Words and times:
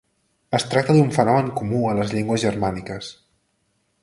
Es 0.59 0.63
tracta 0.71 0.95
d’un 0.95 1.11
fenomen 1.19 1.51
comú 1.61 1.83
a 1.91 1.95
les 2.01 2.17
llengües 2.17 2.47
germàniques. 2.49 3.13